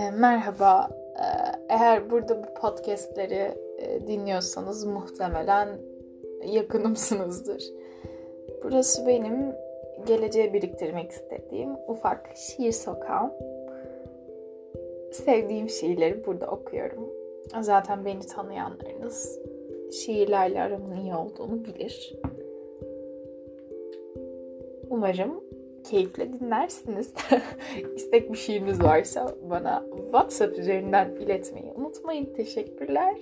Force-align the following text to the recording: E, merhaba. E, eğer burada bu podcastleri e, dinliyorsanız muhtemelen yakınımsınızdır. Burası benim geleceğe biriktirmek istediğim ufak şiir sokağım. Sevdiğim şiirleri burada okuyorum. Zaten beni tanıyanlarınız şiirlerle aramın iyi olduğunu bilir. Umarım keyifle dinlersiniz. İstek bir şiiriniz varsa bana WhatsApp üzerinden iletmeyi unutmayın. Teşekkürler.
E, 0.00 0.10
merhaba. 0.10 0.90
E, 1.16 1.26
eğer 1.68 2.10
burada 2.10 2.42
bu 2.42 2.54
podcastleri 2.60 3.54
e, 3.78 4.06
dinliyorsanız 4.06 4.84
muhtemelen 4.84 5.68
yakınımsınızdır. 6.44 7.64
Burası 8.62 9.06
benim 9.06 9.54
geleceğe 10.06 10.52
biriktirmek 10.52 11.10
istediğim 11.10 11.70
ufak 11.88 12.30
şiir 12.36 12.72
sokağım. 12.72 13.32
Sevdiğim 15.12 15.68
şiirleri 15.68 16.26
burada 16.26 16.46
okuyorum. 16.46 17.10
Zaten 17.60 18.04
beni 18.04 18.20
tanıyanlarınız 18.20 19.38
şiirlerle 19.92 20.62
aramın 20.62 20.96
iyi 20.96 21.14
olduğunu 21.14 21.64
bilir. 21.64 22.20
Umarım 24.90 25.44
keyifle 25.90 26.32
dinlersiniz. 26.32 27.14
İstek 27.96 28.32
bir 28.32 28.38
şiiriniz 28.38 28.82
varsa 28.82 29.34
bana 29.50 29.84
WhatsApp 30.02 30.58
üzerinden 30.58 31.14
iletmeyi 31.14 31.72
unutmayın. 31.72 32.34
Teşekkürler. 32.34 33.14